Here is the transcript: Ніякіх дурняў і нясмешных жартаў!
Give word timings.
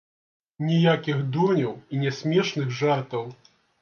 Ніякіх 0.69 1.21
дурняў 1.35 1.75
і 1.93 1.99
нясмешных 2.05 2.67
жартаў! 2.81 3.23